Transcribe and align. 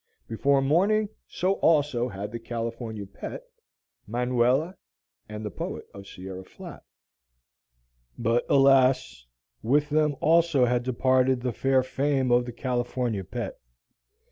Before 0.27 0.63
morning 0.63 1.09
so 1.27 1.59
also 1.59 2.09
had 2.09 2.31
the 2.31 2.39
"California 2.39 3.05
Pet," 3.05 3.43
Manuela, 4.07 4.75
and 5.29 5.45
the 5.45 5.51
poet 5.51 5.85
of 5.93 6.07
Sierra 6.07 6.43
Flat. 6.43 6.81
But, 8.17 8.43
alas! 8.49 9.27
with 9.61 9.89
them 9.89 10.15
also 10.19 10.65
had 10.65 10.81
departed 10.81 11.41
the 11.41 11.53
fair 11.53 11.83
fame 11.83 12.31
of 12.31 12.45
the 12.45 12.51
"California 12.51 13.23
Pet." 13.23 13.59